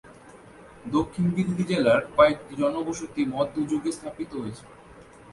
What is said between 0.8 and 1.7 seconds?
Dakshin Delhi